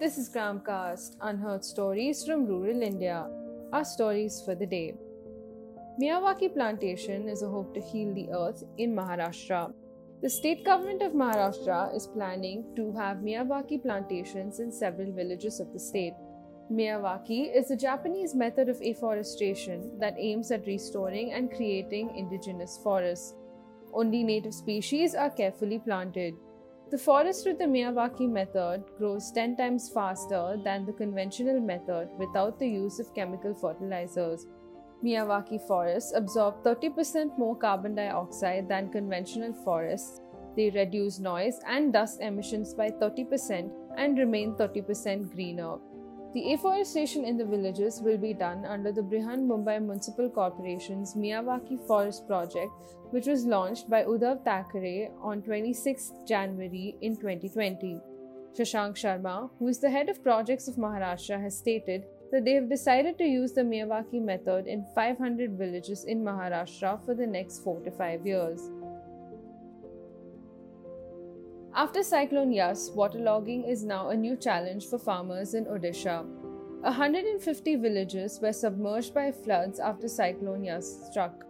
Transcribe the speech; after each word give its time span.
This 0.00 0.16
is 0.16 0.28
Gramcast, 0.28 1.16
unheard 1.22 1.64
stories 1.64 2.24
from 2.24 2.46
rural 2.46 2.82
India. 2.82 3.28
Our 3.72 3.84
stories 3.84 4.40
for 4.44 4.54
the 4.54 4.64
day. 4.64 4.94
Miyawaki 6.00 6.54
plantation 6.54 7.28
is 7.28 7.42
a 7.42 7.48
hope 7.48 7.74
to 7.74 7.80
heal 7.80 8.14
the 8.14 8.30
earth 8.30 8.62
in 8.76 8.94
Maharashtra. 8.94 9.72
The 10.22 10.30
state 10.30 10.64
government 10.64 11.02
of 11.02 11.14
Maharashtra 11.14 11.96
is 11.96 12.06
planning 12.06 12.64
to 12.76 12.92
have 12.92 13.16
Miyawaki 13.16 13.82
plantations 13.82 14.60
in 14.60 14.70
several 14.70 15.12
villages 15.12 15.58
of 15.58 15.72
the 15.72 15.80
state. 15.80 16.14
Miyawaki 16.70 17.52
is 17.52 17.72
a 17.72 17.76
Japanese 17.76 18.36
method 18.36 18.68
of 18.68 18.80
afforestation 18.80 19.98
that 19.98 20.14
aims 20.16 20.52
at 20.52 20.64
restoring 20.68 21.32
and 21.32 21.50
creating 21.50 22.14
indigenous 22.14 22.78
forests. 22.84 23.34
Only 23.92 24.22
native 24.22 24.54
species 24.54 25.16
are 25.16 25.30
carefully 25.30 25.80
planted. 25.80 26.34
The 26.90 26.96
forest 26.96 27.44
with 27.44 27.58
the 27.58 27.66
Miyawaki 27.66 28.26
method 28.26 28.82
grows 28.96 29.30
10 29.32 29.56
times 29.56 29.90
faster 29.90 30.58
than 30.64 30.86
the 30.86 30.92
conventional 30.94 31.60
method 31.60 32.08
without 32.16 32.58
the 32.58 32.66
use 32.66 32.98
of 32.98 33.14
chemical 33.14 33.54
fertilizers. 33.54 34.46
Miyawaki 35.04 35.60
forests 35.66 36.14
absorb 36.16 36.64
30% 36.64 37.36
more 37.36 37.54
carbon 37.54 37.94
dioxide 37.94 38.70
than 38.70 38.90
conventional 38.90 39.52
forests. 39.64 40.22
They 40.56 40.70
reduce 40.70 41.18
noise 41.18 41.60
and 41.66 41.92
dust 41.92 42.22
emissions 42.22 42.72
by 42.72 42.88
30% 42.88 43.70
and 43.98 44.16
remain 44.16 44.54
30% 44.54 45.34
greener. 45.34 45.76
The 46.34 46.52
afforestation 46.52 47.24
in 47.24 47.38
the 47.38 47.44
villages 47.46 48.02
will 48.02 48.18
be 48.18 48.34
done 48.34 48.66
under 48.66 48.92
the 48.92 49.00
Brihan 49.00 49.46
Mumbai 49.46 49.80
Municipal 49.80 50.28
Corporation's 50.28 51.14
Miyawaki 51.14 51.78
Forest 51.86 52.26
Project, 52.26 52.70
which 53.12 53.26
was 53.26 53.46
launched 53.46 53.88
by 53.88 54.04
Uddhav 54.04 54.44
Thackeray 54.44 55.08
on 55.22 55.40
26 55.40 56.12
January 56.26 56.96
in 57.00 57.16
2020. 57.16 57.98
Shashank 58.54 58.96
Sharma, 58.96 59.48
who 59.58 59.68
is 59.68 59.78
the 59.78 59.88
head 59.88 60.10
of 60.10 60.22
projects 60.22 60.68
of 60.68 60.76
Maharashtra, 60.76 61.40
has 61.40 61.56
stated 61.56 62.04
that 62.30 62.44
they 62.44 62.52
have 62.52 62.68
decided 62.68 63.16
to 63.16 63.24
use 63.24 63.52
the 63.52 63.62
Miyawaki 63.62 64.20
method 64.20 64.66
in 64.66 64.84
500 64.94 65.52
villages 65.52 66.04
in 66.04 66.22
Maharashtra 66.22 67.02
for 67.06 67.14
the 67.14 67.26
next 67.26 67.64
4 67.64 67.80
to 67.84 67.90
5 67.90 68.26
years. 68.26 68.70
After 71.78 72.02
Cyclone 72.02 72.50
Yas, 72.52 72.90
waterlogging 72.90 73.70
is 73.70 73.84
now 73.84 74.08
a 74.08 74.16
new 74.16 74.34
challenge 74.34 74.86
for 74.86 74.98
farmers 74.98 75.54
in 75.54 75.64
Odisha. 75.66 76.26
150 76.80 77.76
villages 77.76 78.40
were 78.42 78.52
submerged 78.52 79.14
by 79.14 79.30
floods 79.30 79.78
after 79.78 80.08
Cyclone 80.08 80.64
Yas 80.64 81.06
struck. 81.08 81.44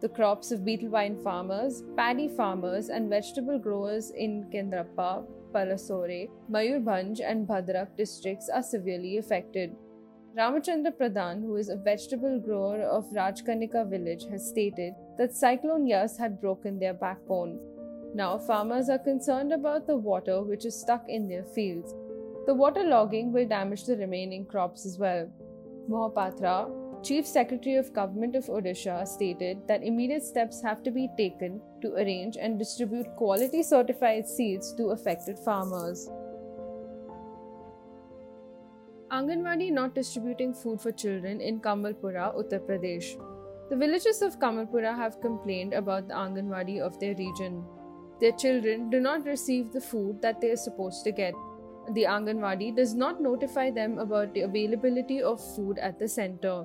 The 0.00 0.08
crops 0.08 0.52
of 0.52 0.64
betel 0.64 0.88
vine 0.88 1.18
farmers, 1.22 1.82
paddy 1.98 2.28
farmers, 2.28 2.88
and 2.88 3.10
vegetable 3.10 3.58
growers 3.58 4.10
in 4.12 4.46
Kendrapara, 4.50 5.26
Balasore, 5.52 6.30
Mayurbhanj, 6.50 7.20
and 7.22 7.46
Bhadrak 7.46 7.94
districts 7.94 8.48
are 8.48 8.62
severely 8.62 9.18
affected. 9.18 9.76
Ramachandra 10.34 10.96
Pradhan, 10.96 11.42
who 11.42 11.56
is 11.56 11.68
a 11.68 11.76
vegetable 11.76 12.40
grower 12.40 12.80
of 12.80 13.12
Rajkanika 13.12 13.90
village, 13.90 14.24
has 14.30 14.48
stated 14.48 14.94
that 15.18 15.36
Cyclone 15.36 15.86
Yas 15.86 16.16
had 16.16 16.40
broken 16.40 16.78
their 16.78 16.94
backbone. 16.94 17.60
Now, 18.14 18.38
farmers 18.38 18.88
are 18.88 18.98
concerned 18.98 19.52
about 19.52 19.88
the 19.88 19.96
water 19.96 20.40
which 20.40 20.64
is 20.64 20.80
stuck 20.80 21.08
in 21.08 21.26
their 21.26 21.42
fields. 21.42 21.92
The 22.46 22.54
water 22.54 22.84
logging 22.84 23.32
will 23.32 23.48
damage 23.48 23.84
the 23.84 23.96
remaining 23.96 24.46
crops 24.46 24.86
as 24.86 24.98
well. 24.98 25.28
Mohapatra, 25.90 27.02
Chief 27.02 27.26
Secretary 27.26 27.74
of 27.74 27.92
Government 27.92 28.36
of 28.36 28.46
Odisha, 28.46 29.06
stated 29.06 29.66
that 29.66 29.82
immediate 29.82 30.22
steps 30.22 30.62
have 30.62 30.82
to 30.84 30.92
be 30.92 31.08
taken 31.16 31.60
to 31.82 31.92
arrange 31.94 32.36
and 32.36 32.56
distribute 32.56 33.16
quality 33.16 33.64
certified 33.64 34.28
seeds 34.28 34.72
to 34.74 34.90
affected 34.90 35.36
farmers. 35.38 36.08
Anganwadi 39.10 39.72
not 39.72 39.94
distributing 39.94 40.54
food 40.54 40.80
for 40.80 40.92
children 40.92 41.40
in 41.40 41.60
Kamalpura, 41.60 42.32
Uttar 42.36 42.60
Pradesh. 42.60 43.14
The 43.70 43.76
villages 43.76 44.22
of 44.22 44.38
Kamalpura 44.38 44.94
have 44.94 45.20
complained 45.20 45.74
about 45.74 46.08
the 46.08 46.14
Anganwadi 46.14 46.80
of 46.80 46.98
their 47.00 47.14
region. 47.16 47.64
Their 48.20 48.32
children 48.32 48.90
do 48.90 49.00
not 49.00 49.26
receive 49.26 49.72
the 49.72 49.80
food 49.80 50.22
that 50.22 50.40
they 50.40 50.50
are 50.50 50.56
supposed 50.56 51.04
to 51.04 51.12
get. 51.12 51.34
The 51.92 52.04
Anganwadi 52.04 52.74
does 52.74 52.94
not 52.94 53.20
notify 53.20 53.70
them 53.70 53.98
about 53.98 54.32
the 54.32 54.42
availability 54.42 55.20
of 55.22 55.44
food 55.54 55.78
at 55.78 55.98
the 55.98 56.08
center. 56.08 56.64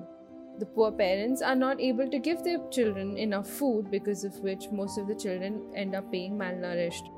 The 0.58 0.66
poor 0.66 0.92
parents 0.92 1.42
are 1.42 1.54
not 1.56 1.80
able 1.80 2.08
to 2.08 2.18
give 2.18 2.44
their 2.44 2.58
children 2.70 3.16
enough 3.16 3.48
food, 3.48 3.90
because 3.90 4.24
of 4.24 4.38
which 4.40 4.70
most 4.70 4.98
of 4.98 5.08
the 5.08 5.14
children 5.14 5.62
end 5.74 5.94
up 5.94 6.10
being 6.10 6.38
malnourished. 6.38 7.10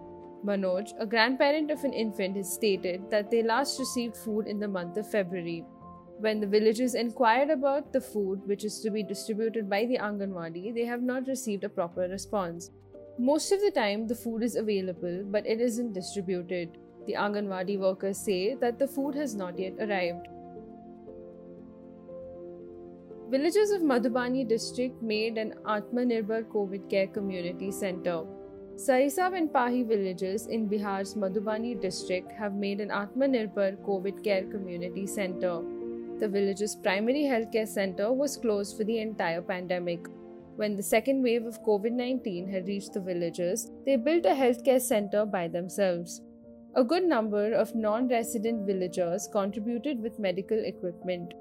Manoj, 0.45 0.93
a 0.99 1.07
grandparent 1.07 1.71
of 1.71 1.85
an 1.85 1.93
infant, 1.93 2.37
has 2.37 2.53
stated 2.53 3.09
that 3.11 3.31
they 3.31 3.43
last 3.43 3.79
received 3.79 4.17
food 4.17 4.47
in 4.49 4.59
the 4.59 4.69
month 4.69 4.97
of 4.97 5.09
February. 5.11 5.65
When 6.19 6.41
the 6.41 6.47
villagers 6.47 6.95
inquired 6.95 7.51
about 7.51 7.93
the 7.93 8.01
food 8.01 8.41
which 8.47 8.65
is 8.65 8.81
to 8.81 8.91
be 8.91 9.03
distributed 9.03 9.69
by 9.69 9.87
the 9.87 9.99
Anganwadi, 9.99 10.75
they 10.75 10.85
have 10.85 11.03
not 11.03 11.27
received 11.27 11.65
a 11.65 11.69
proper 11.69 12.03
response. 12.03 12.71
Most 13.19 13.53
of 13.53 13.61
the 13.61 13.71
time, 13.71 14.07
the 14.07 14.15
food 14.15 14.43
is 14.43 14.57
available, 14.57 15.23
but 15.25 15.47
it 15.47 15.61
isn't 15.61 15.93
distributed. 15.93 16.79
The 17.07 17.13
Anganwadi 17.13 17.79
workers 17.79 18.17
say 18.19 18.55
that 18.55 18.79
the 18.79 18.87
food 18.89 19.15
has 19.15 19.35
not 19.35 19.59
yet 19.59 19.75
arrived. 19.81 20.29
Villagers 23.31 23.71
of 23.71 23.83
Madhubani 23.83 24.47
district 24.49 25.03
made 25.03 25.37
an 25.37 25.55
Atmanirbhar 25.65 26.45
COVID 26.45 26.89
care 26.89 27.07
community 27.07 27.71
center. 27.71 28.25
Sahisav 28.77 29.37
and 29.37 29.51
Pahi 29.51 29.87
villages 29.87 30.47
in 30.47 30.69
Bihar's 30.69 31.15
Madhubani 31.15 31.79
district 31.81 32.33
have 32.33 32.55
made 32.55 32.81
an 32.81 32.89
Atmanirbhar 32.89 33.77
COVID 33.85 34.25
care 34.25 34.45
community 34.45 35.07
center. 35.07 35.61
The 36.19 36.29
village's 36.29 36.77
primary 36.77 37.25
healthcare 37.25 37.69
center 37.69 38.13
was 38.13 38.37
closed 38.37 38.77
for 38.77 38.85
the 38.85 38.99
entire 39.01 39.43
pandemic. 39.43 40.07
When 40.63 40.77
the 40.77 40.83
second 40.85 41.25
wave 41.25 41.45
of 41.45 41.61
COVID 41.65 41.91
19 41.91 42.47
had 42.49 42.69
reached 42.69 42.93
the 42.93 43.01
villages, 43.01 43.69
they 43.85 43.97
built 43.97 44.27
a 44.27 44.37
healthcare 44.41 44.81
center 44.81 45.27
by 45.27 45.49
themselves. 45.49 46.23
A 46.77 46.85
good 46.85 47.03
number 47.03 47.53
of 47.53 47.75
non 47.75 48.07
resident 48.07 48.65
villagers 48.65 49.27
contributed 49.33 50.01
with 50.01 50.21
medical 50.21 50.65
equipment. 50.65 51.35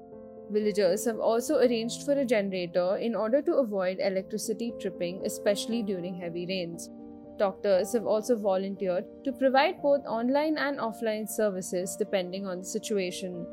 Villagers 0.50 1.04
have 1.04 1.20
also 1.20 1.60
arranged 1.60 2.02
for 2.02 2.14
a 2.14 2.24
generator 2.24 2.96
in 2.96 3.14
order 3.14 3.40
to 3.42 3.58
avoid 3.58 4.00
electricity 4.00 4.72
tripping, 4.80 5.22
especially 5.24 5.84
during 5.84 6.16
heavy 6.16 6.44
rains. 6.44 6.90
Doctors 7.38 7.92
have 7.92 8.06
also 8.06 8.36
volunteered 8.36 9.04
to 9.22 9.30
provide 9.30 9.80
both 9.80 10.04
online 10.04 10.58
and 10.58 10.80
offline 10.80 11.28
services 11.28 11.94
depending 11.96 12.44
on 12.44 12.58
the 12.58 12.64
situation. 12.64 13.46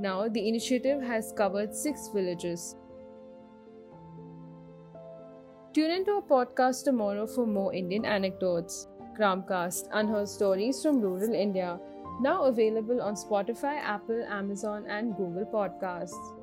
Now, 0.00 0.26
the 0.26 0.48
initiative 0.48 1.00
has 1.00 1.32
covered 1.36 1.76
six 1.76 2.08
villages. 2.12 2.74
Tune 5.72 5.90
into 5.90 6.12
our 6.12 6.20
podcast 6.20 6.84
tomorrow 6.84 7.26
for 7.26 7.46
more 7.46 7.72
Indian 7.72 8.04
anecdotes. 8.04 8.88
Gramcast, 9.18 9.88
unheard 9.92 10.28
stories 10.28 10.82
from 10.82 11.00
rural 11.00 11.32
India. 11.32 11.80
Now 12.20 12.44
available 12.44 13.00
on 13.00 13.14
Spotify, 13.14 13.80
Apple, 13.80 14.22
Amazon, 14.28 14.84
and 14.86 15.16
Google 15.16 15.46
Podcasts. 15.46 16.41